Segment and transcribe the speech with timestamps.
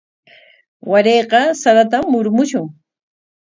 [0.91, 2.65] Warayqa saratam murumushun.